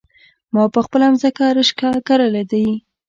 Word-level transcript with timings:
ما 0.53 0.63
په 0.73 0.79
خپله 0.85 1.05
ځمکه 1.21 1.45
رشکه 1.57 1.89
کرلي 2.07 2.43
دي 2.51 2.65